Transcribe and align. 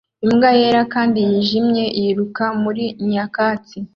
Imbwa 0.25 0.49
yera 0.59 0.81
kandi 0.93 1.19
yijimye 1.29 1.83
yiruka 1.99 2.45
muri 2.63 2.83
nyakatsi 3.11 3.77